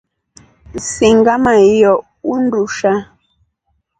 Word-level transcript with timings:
Singa 0.91 1.33
maiyoo 1.43 1.99
undusha. 2.33 2.91